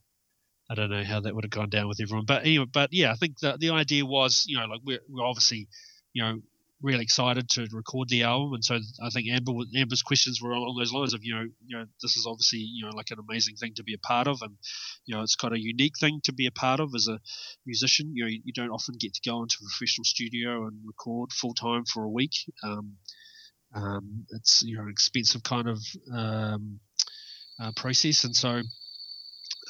[0.71, 3.13] I don't know how that would have gone down with everyone, but anyway, but yeah,
[3.13, 5.69] I think the the idea was, you know, like we're, we're obviously,
[6.13, 6.41] you know,
[6.83, 10.77] really excited to record the album, and so I think Amber Amber's questions were along
[10.79, 13.57] those lines of you know you know this is obviously you know like an amazing
[13.57, 14.57] thing to be a part of, and
[15.07, 17.19] you know it's quite a unique thing to be a part of as a
[17.65, 18.11] musician.
[18.15, 21.33] You know you, you don't often get to go into a professional studio and record
[21.33, 22.35] full time for a week.
[22.63, 22.97] Um,
[23.75, 25.79] um, it's you know an expensive kind of
[26.13, 26.81] um,
[27.61, 28.63] uh, process, and so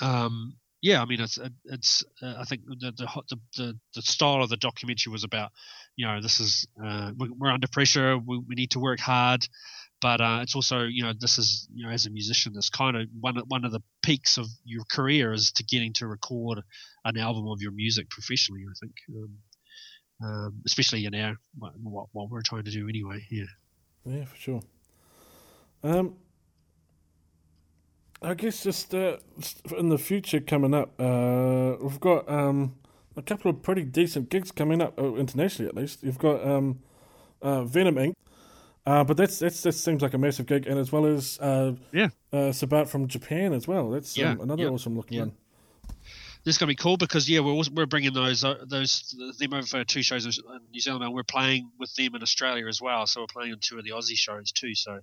[0.00, 2.04] um, yeah, I mean, it's it's.
[2.20, 5.52] Uh, I think the, the the the style of the documentary was about,
[5.94, 8.18] you know, this is uh, we're under pressure.
[8.18, 9.46] We, we need to work hard,
[10.00, 12.96] but uh, it's also you know this is you know as a musician this kind
[12.96, 16.60] of one one of the peaks of your career is to getting to record
[17.04, 18.64] an album of your music professionally.
[18.68, 19.38] I think, um,
[20.24, 23.24] um, especially in our what, what we're trying to do anyway.
[23.30, 23.44] Yeah,
[24.04, 24.62] yeah, for sure.
[25.84, 26.16] Um,
[28.22, 29.16] I guess just uh,
[29.76, 32.76] in the future coming up, uh, we've got um,
[33.16, 36.02] a couple of pretty decent gigs coming up uh, internationally, at least.
[36.02, 36.80] You've got um,
[37.40, 38.14] uh, Venom Inc.
[38.84, 41.72] Uh, but that's that's that seems like a massive gig, and as well as uh,
[41.92, 43.90] yeah, uh, Sabbat from Japan as well.
[43.90, 45.24] That's um, yeah, another yeah, awesome looking yeah.
[45.24, 45.32] one.
[46.44, 49.64] This is gonna be cool because yeah, we're we're bringing those uh, those them over
[49.64, 50.32] for two shows in
[50.72, 53.06] New Zealand, and we're playing with them in Australia as well.
[53.06, 54.74] So we're playing on two of the Aussie shows too.
[54.74, 54.98] So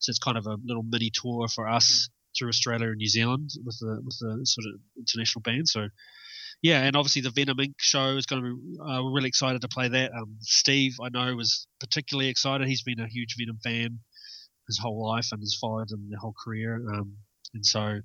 [0.00, 3.50] so it's kind of a little mini tour for us through Australia and New Zealand
[3.64, 5.68] with the with the sort of international band.
[5.68, 5.88] So
[6.62, 7.74] yeah, and obviously the Venom Inc.
[7.78, 8.78] show is going to be.
[8.80, 10.12] Uh, we're really excited to play that.
[10.12, 12.68] Um, Steve, I know, was particularly excited.
[12.68, 13.98] He's been a huge Venom fan
[14.68, 16.82] his whole life and has followed them their whole career.
[16.94, 17.16] Um,
[17.54, 18.00] and so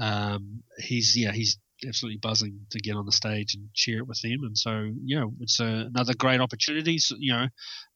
[0.00, 4.20] um, he's yeah he's absolutely buzzing to get on the stage and share it with
[4.20, 4.42] them.
[4.42, 6.98] And so yeah, it's a, another great opportunity.
[6.98, 7.46] So, you know,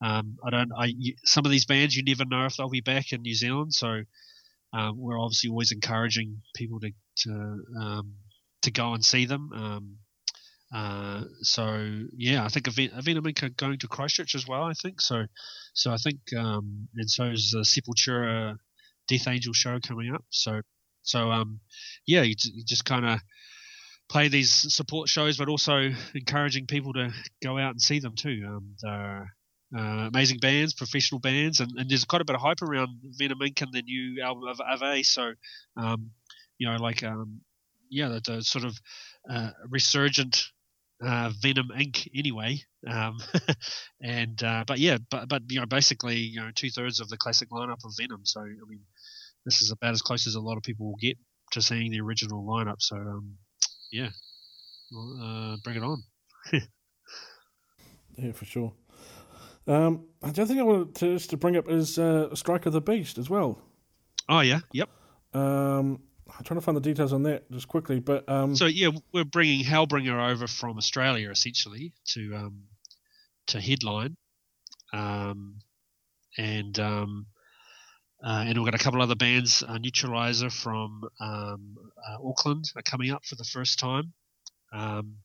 [0.03, 0.70] um, I don't.
[0.77, 0.94] I
[1.25, 3.75] some of these bands you never know if they'll be back in New Zealand.
[3.75, 4.03] So
[4.72, 8.14] um, we're obviously always encouraging people to to um,
[8.62, 9.50] to go and see them.
[9.54, 9.96] Um,
[10.74, 14.62] uh, so yeah, I think Venom are going to Christchurch as well.
[14.62, 15.26] I think so.
[15.74, 18.56] So I think, um, and so is the Sepultura
[19.08, 20.24] Death Angel show coming up.
[20.30, 20.62] So
[21.02, 21.61] so um,
[22.06, 23.20] yeah, you, you just kind of
[24.08, 28.42] play these support shows, but also encouraging people to go out and see them too.
[28.46, 29.35] Um, they're
[29.76, 33.38] uh, amazing bands, professional bands, and, and, there's quite a bit of hype around Venom
[33.38, 33.62] Inc.
[33.62, 35.02] and the new album of Ave.
[35.02, 35.32] So,
[35.76, 36.11] um,
[36.58, 37.40] you know, like um,
[37.88, 38.78] yeah, the, the sort of
[39.30, 40.44] uh, resurgent
[41.02, 42.06] uh, Venom Inc.
[42.14, 43.18] Anyway, um,
[44.02, 47.16] and uh, but yeah, but but you know, basically, you know, two thirds of the
[47.16, 48.22] classic lineup of Venom.
[48.24, 48.82] So I mean,
[49.44, 51.16] this is about as close as a lot of people will get
[51.52, 52.80] to seeing the original lineup.
[52.80, 53.37] So um,
[53.90, 54.11] yeah,
[54.90, 56.02] well, uh, bring it on.
[58.18, 58.72] yeah, for sure.
[59.66, 62.72] Um, the other thing I wanted to, just to bring up is uh, Strike of
[62.72, 63.61] the Beast as well.
[64.29, 64.88] Oh yeah, yep.
[65.35, 68.90] Um, I'm trying to find the details on that just quickly, but um, so yeah,
[69.12, 72.62] we're bringing Hellbringer over from Australia essentially to um,
[73.48, 74.16] to headline,
[74.92, 75.59] um,
[76.38, 77.27] and um,
[78.25, 79.62] uh, and we've got a couple other bands.
[79.62, 81.77] Uh, Neutralizer from um,
[82.09, 84.12] uh, Auckland are coming up for the first time.
[84.72, 85.16] Um,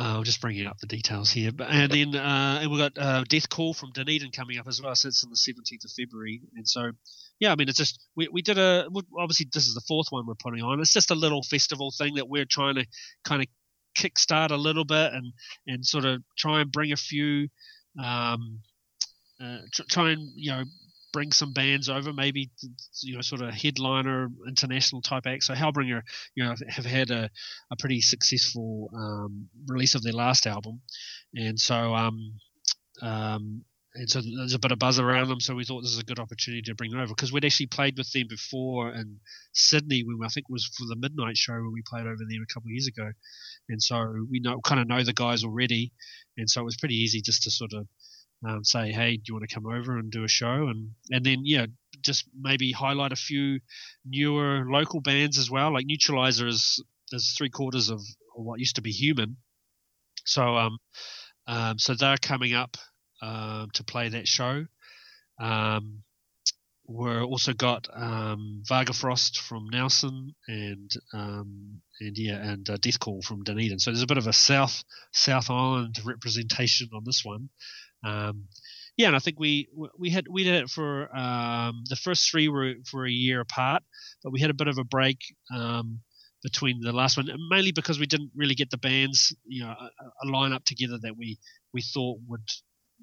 [0.00, 3.22] uh, I'm just bringing up the details here, and then uh, and we've got uh,
[3.28, 4.94] Death Call from Dunedin coming up as well.
[4.94, 6.92] So it's on the 17th of February, and so
[7.38, 10.26] yeah, I mean, it's just we, we did a obviously this is the fourth one
[10.26, 10.80] we're putting on.
[10.80, 12.86] It's just a little festival thing that we're trying to
[13.24, 13.48] kind of
[13.98, 15.34] kickstart a little bit and
[15.66, 17.48] and sort of try and bring a few,
[18.02, 18.60] um,
[19.38, 19.58] uh,
[19.90, 20.64] try and you know
[21.12, 22.50] bring some bands over, maybe
[23.02, 25.46] you know, sort of headliner international type acts.
[25.46, 26.02] So Hellbringer,
[26.34, 27.30] you know, have had a,
[27.70, 30.80] a pretty successful um, release of their last album,
[31.34, 32.34] and so um,
[33.02, 35.40] um, and so there's a bit of buzz around them.
[35.40, 37.66] So we thought this is a good opportunity to bring them over because we'd actually
[37.66, 39.18] played with them before in
[39.52, 42.42] Sydney when I think it was for the midnight show when we played over there
[42.42, 43.10] a couple of years ago,
[43.68, 45.92] and so we know kind of know the guys already,
[46.36, 47.86] and so it was pretty easy just to sort of
[48.46, 50.68] um, say, hey, do you want to come over and do a show?
[50.68, 51.66] And and then yeah,
[52.00, 53.60] just maybe highlight a few
[54.04, 55.72] newer local bands as well.
[55.72, 58.00] Like Neutralizer is is three quarters of
[58.34, 59.36] what used to be Human,
[60.24, 60.78] so um,
[61.46, 62.76] um so they're coming up
[63.22, 64.66] um, to play that show.
[65.38, 66.02] Um,
[66.90, 73.22] we're also got um, Vargafrost from Nelson and um, and yeah and uh, Death Call
[73.22, 73.78] from Dunedin.
[73.78, 77.48] So there's a bit of a South South Island representation on this one.
[78.04, 78.44] Um,
[78.96, 82.48] yeah, and I think we we had we did it for um, the first three
[82.48, 83.82] were for a year apart,
[84.22, 85.18] but we had a bit of a break
[85.54, 86.00] um,
[86.42, 90.26] between the last one, mainly because we didn't really get the bands, you know, a,
[90.26, 91.38] a lineup together that we
[91.72, 92.46] we thought would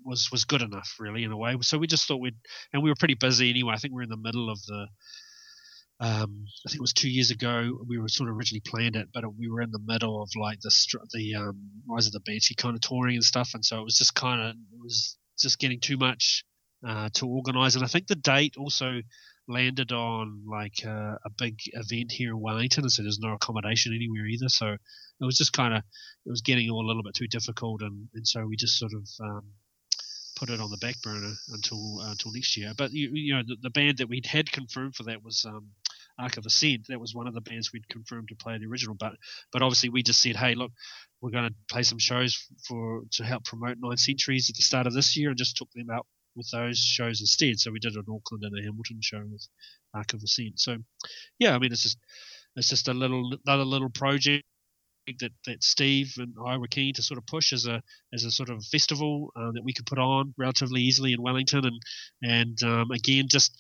[0.04, 1.56] was was good enough, really, in a way.
[1.62, 2.38] So we just thought we'd,
[2.74, 3.74] and we were pretty busy anyway.
[3.74, 4.88] I think we are in the middle of the
[6.00, 7.80] um, I think it was two years ago.
[7.88, 10.60] We were sort of originally planned it, but we were in the middle of like
[10.62, 10.72] the
[11.14, 13.98] the um, Rise of the Banshee kind of touring and stuff, and so it was
[13.98, 16.44] just kind of it was just getting too much
[16.88, 17.76] uh, to organise.
[17.76, 19.02] And I think the date also
[19.48, 23.96] landed on like uh, a big event here in Wellington, and so there's no accommodation
[23.96, 24.50] anywhere either.
[24.50, 27.82] So it was just kind of it was getting all a little bit too difficult,
[27.82, 29.44] and, and so we just sort of um,
[30.38, 32.74] put it on the back burner until uh, until next year.
[32.78, 35.70] But you, you know, the, the, band that we'd had confirmed for that was um,
[36.20, 36.88] Arc of Ascent.
[36.90, 38.96] That was one of the bands we'd confirmed to play the original.
[38.96, 39.14] But
[39.52, 40.72] but obviously we just said, hey, look,
[41.22, 44.88] we're going to play some shows for to help promote Nine Centuries at the start
[44.88, 47.60] of this year, and just took them out with those shows instead.
[47.60, 49.48] So we did an Auckland and a Hamilton show with
[49.94, 50.60] Arc of Ascent.
[50.60, 50.78] So
[51.40, 51.98] yeah, I mean it's just
[52.56, 54.46] it's just a little another little project
[55.20, 57.82] that, that Steve and I were keen to sort of push as a
[58.14, 61.66] as a sort of festival uh, that we could put on relatively easily in Wellington
[61.66, 61.82] and
[62.24, 63.58] and um, again just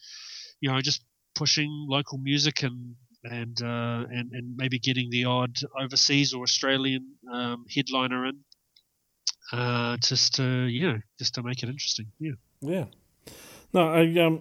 [0.60, 1.04] you know just
[1.38, 7.04] pushing local music and and uh, and and maybe getting the odd overseas or Australian
[7.34, 8.36] um, headliner in
[9.54, 12.86] uh, just to yeah just to make it interesting yeah yeah
[13.74, 14.36] no I um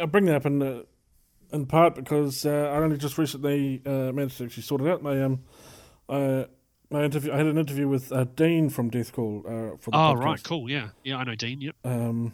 [0.00, 0.82] I bring that up in uh,
[1.52, 5.02] in part because uh, I only just recently uh, managed to actually sort it out
[5.02, 5.40] my um
[6.08, 6.44] uh,
[6.90, 7.32] my interview.
[7.32, 10.24] I had an interview with uh, Dean from Death Call uh, for the Oh podcast.
[10.24, 10.70] right, cool.
[10.70, 11.60] Yeah, yeah, I know Dean.
[11.60, 11.74] Yep.
[11.84, 12.32] Um,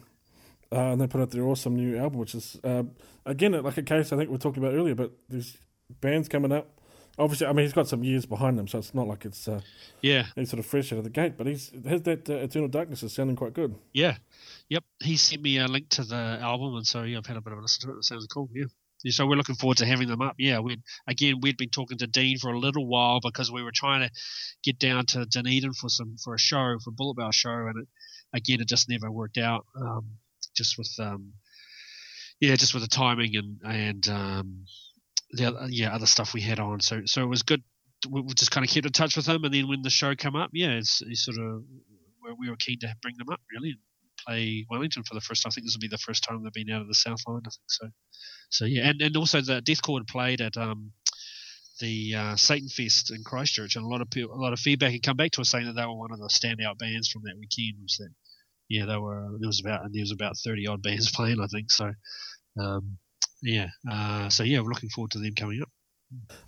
[0.72, 2.84] uh, and they put out their awesome new album, which is uh,
[3.26, 4.94] again like a case I think we talked about earlier.
[4.94, 5.58] But there's
[6.00, 6.78] bands coming up.
[7.18, 9.60] Obviously, I mean he's got some years behind him, so it's not like it's uh,
[10.00, 11.36] Yeah, he's sort of fresh out of the gate.
[11.36, 13.74] But he's has that uh, Eternal Darkness is sounding quite good.
[13.92, 14.16] yeah,
[14.70, 14.82] yep.
[15.02, 17.52] He sent me a link to the album, and so yeah, I've had a bit
[17.52, 17.98] of a listen to it.
[17.98, 18.48] It sounds cool.
[18.54, 18.64] Yeah.
[19.08, 20.36] So we're looking forward to having them up.
[20.38, 23.72] Yeah, we again we'd been talking to Dean for a little while because we were
[23.74, 24.10] trying to
[24.62, 27.88] get down to Dunedin for some for a show for Bulletbelt show, and it,
[28.32, 29.66] again it just never worked out.
[29.76, 30.06] Um,
[30.54, 31.32] just with um,
[32.40, 34.64] yeah, just with the timing and and um,
[35.32, 36.80] the yeah other stuff we had on.
[36.80, 37.62] So so it was good.
[38.10, 40.34] We just kind of kept in touch with him, and then when the show came
[40.34, 41.62] up, yeah, it's, it's sort of
[42.22, 43.78] we- we were keen to bring them up really and
[44.26, 45.50] play Wellington for the first time.
[45.50, 47.46] I think this will be the first time they've been out of the South Island.
[47.46, 47.88] I think so.
[48.50, 50.92] So yeah, and, and also the Death Chord played at um,
[51.80, 54.92] the uh, Satan Fest in Christchurch, and a lot of people, a lot of feedback
[54.92, 57.22] had come back to us saying that they were one of the standout bands from
[57.24, 57.78] that weekend.
[57.82, 58.10] Was that
[58.72, 59.36] yeah, they were.
[59.38, 61.70] There was about there was about thirty odd bands playing, I think.
[61.70, 61.92] So
[62.58, 62.96] um,
[63.42, 65.68] yeah, uh, so yeah, we're looking forward to them coming up.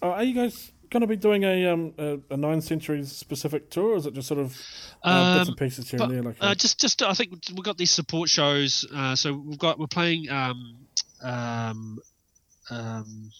[0.02, 3.70] Uh, are you guys going to be doing a um a, a nine centuries specific
[3.70, 4.56] tour, or is it just sort of
[5.02, 6.22] uh, bits Um, and pieces here but, and there?
[6.22, 8.86] Like Uh, just, just I think we've got these support shows.
[8.94, 10.86] Uh, so we've got we're playing um,
[11.22, 11.98] um,
[12.70, 13.30] um,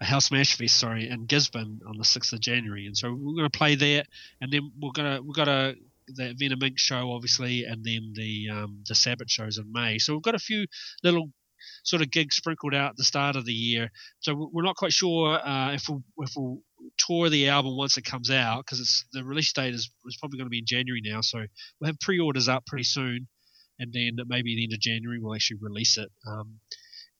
[0.00, 3.34] a House Smash Fest, sorry, in Gisborne on the sixth of January, and so we're
[3.34, 4.04] going to play there,
[4.42, 5.76] and then we're gonna we've got a
[6.08, 6.78] the Venom Inc.
[6.78, 9.98] show, obviously, and then the um, the Sabbat shows in May.
[9.98, 10.66] So we've got a few
[11.02, 11.30] little
[11.84, 13.90] sort of gigs sprinkled out at the start of the year.
[14.20, 16.60] So we- we're not quite sure uh, if we'll if we'll
[16.98, 20.46] tour the album once it comes out because the release date is, is probably going
[20.46, 21.20] to be in January now.
[21.20, 21.38] So
[21.80, 23.26] we'll have pre-orders up pretty soon,
[23.78, 26.10] and then maybe at the end of January we'll actually release it.
[26.28, 26.60] Um,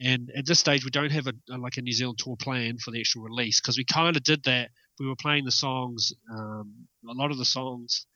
[0.01, 2.77] and at this stage, we don't have a, a like a New Zealand tour plan
[2.79, 4.70] for the actual release because we kind of did that.
[5.01, 8.07] We were playing the songs, um, a lot of the songs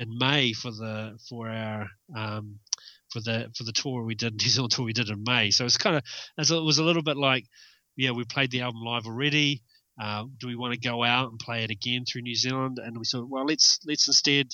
[0.00, 1.86] in May for the for our
[2.16, 2.58] um,
[3.12, 5.50] for the for the tour we did New Zealand tour we did in May.
[5.50, 6.02] So it's kind of
[6.38, 7.44] it was a little bit like
[7.96, 9.62] yeah we played the album live already.
[10.00, 12.78] Uh, do we want to go out and play it again through New Zealand?
[12.82, 14.46] And we said, well, let's let's instead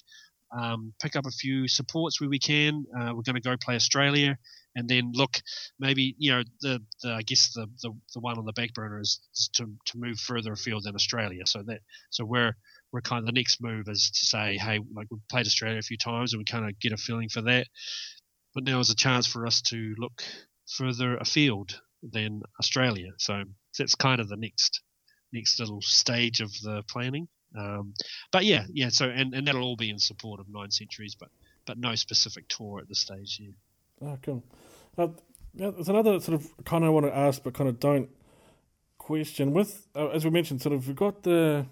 [0.56, 2.84] um, pick up a few supports where we can.
[2.98, 4.36] Uh, we're going to go play Australia,
[4.74, 5.40] and then look
[5.78, 9.00] maybe you know the, the I guess the, the the one on the back burner
[9.00, 9.20] is,
[9.54, 11.46] to to move further afield than Australia.
[11.46, 11.80] So that
[12.10, 12.56] so we're
[12.92, 15.82] we're kind of the next move is to say, hey, like we've played Australia a
[15.82, 17.66] few times and we kind of get a feeling for that.
[18.54, 20.22] But now is a chance for us to look
[20.68, 23.10] further afield than Australia.
[23.18, 23.44] So
[23.78, 24.80] that's kind of the next
[25.32, 27.28] next little stage of the planning.
[27.56, 27.94] Um,
[28.32, 28.88] but yeah, yeah.
[28.88, 31.28] So and, and that'll all be in support of Nine Centuries, but
[31.66, 33.40] but no specific tour at this stage.
[33.40, 34.08] Yeah.
[34.08, 34.44] Oh, cool.
[34.96, 35.08] Uh,
[35.54, 38.10] yeah, there's another sort of kind of want to ask, but kind of don't
[38.98, 39.52] question.
[39.52, 41.66] With uh, as we mentioned, sort of we've got the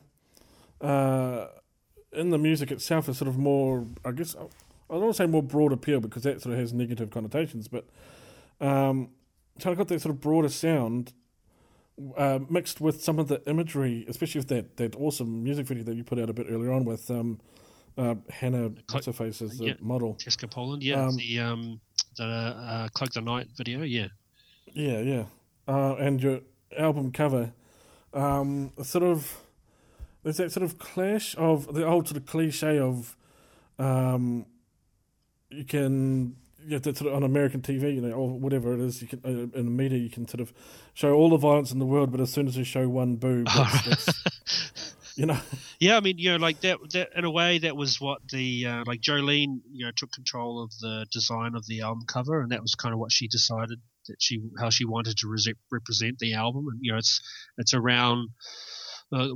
[0.81, 1.47] uh,
[2.13, 4.41] in the music itself is sort of more, I guess, I
[4.95, 7.87] don't want to say more broad appeal because that sort of has negative connotations, but
[8.61, 9.11] um,
[9.59, 11.13] so I got that sort of broader sound.
[12.17, 15.95] Uh, mixed with some of the imagery, especially with that, that awesome music video that
[15.95, 17.39] you put out a bit earlier on with um,
[17.97, 19.75] uh, Hannah her face as the Yeah.
[19.81, 20.17] model.
[20.17, 21.07] Tesca Poland, yeah.
[21.07, 21.81] Um, the um
[22.17, 24.09] the uh, Cloak the Night video, yeah.
[24.73, 25.25] Yeah, yeah.
[25.69, 26.41] Uh, and your
[26.77, 27.53] album cover,
[28.13, 29.44] um, sort of,
[30.25, 33.17] there's that sort of clash of the old sort of cliche of,
[33.79, 34.47] um,
[35.51, 39.03] you can, yeah, that sort of on American TV, you know, or whatever it is,
[39.03, 40.53] you can uh, in the media, you can sort of
[40.95, 43.47] show all the violence in the world, but as soon as you show one boob,
[43.55, 45.39] that's, that's, you know,
[45.79, 46.79] Yeah, I mean, you know, like that.
[46.93, 50.63] That in a way, that was what the uh, like Jolene, you know, took control
[50.63, 53.81] of the design of the album cover, and that was kind of what she decided
[54.09, 57.21] that she how she wanted to re- represent the album, and you know, it's
[57.59, 58.31] it's around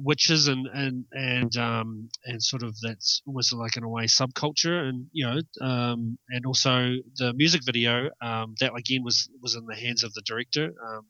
[0.03, 4.89] witches and and and um and sort of that's almost like in a way subculture,
[4.89, 9.67] and you know, um and also the music video, um that again was was in
[9.67, 11.07] the hands of the director, um,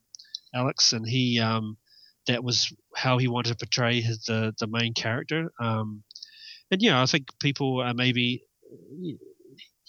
[0.55, 1.77] Alex, and he um
[2.27, 5.51] that was how he wanted to portray his, the the main character.
[5.61, 6.05] Um,
[6.71, 8.45] and yeah, I think people are maybe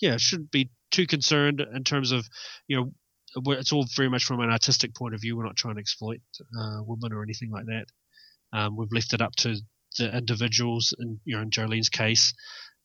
[0.02, 2.28] yeah shouldn't be too concerned in terms of
[2.68, 2.92] you know
[3.54, 5.38] it's all very much from an artistic point of view.
[5.38, 6.20] We're not trying to exploit
[6.60, 7.86] uh, women or anything like that.
[8.54, 9.58] Um, we've left it up to
[9.98, 12.34] the individuals, and you know, in Jolene's case,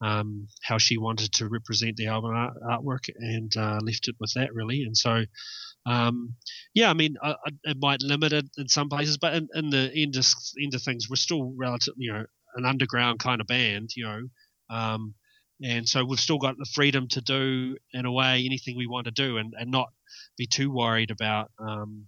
[0.00, 4.32] um, how she wanted to represent the album art, artwork, and uh, left it with
[4.34, 4.82] that really.
[4.82, 5.24] And so,
[5.86, 6.34] um,
[6.74, 9.70] yeah, I mean, I, I, it might limit it in some places, but in, in
[9.70, 10.26] the end of,
[10.60, 12.24] end of things, we're still relatively, you know,
[12.56, 14.22] an underground kind of band, you know.
[14.70, 15.14] Um,
[15.62, 19.06] and so we've still got the freedom to do in a way anything we want
[19.06, 19.88] to do and, and not
[20.36, 22.06] be too worried about um,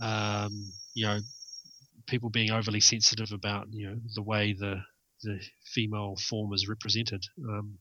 [0.00, 1.18] um, you know
[2.08, 4.82] people being overly sensitive about you know the way the
[5.22, 7.24] the female form is represented.
[7.48, 7.78] Um,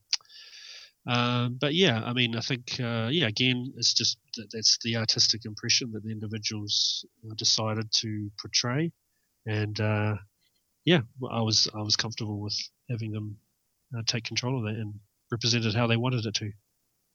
[1.08, 4.98] um, but yeah, I mean, I think uh, yeah, again, it's just that that's the
[4.98, 7.06] artistic impression that the individuals
[7.36, 8.92] decided to portray,
[9.46, 10.16] and uh,
[10.86, 11.02] yeah,
[11.32, 12.58] I was I was comfortable with
[12.90, 13.38] having them
[13.98, 14.96] uh, take control of that and
[15.32, 16.52] represented how they wanted it to.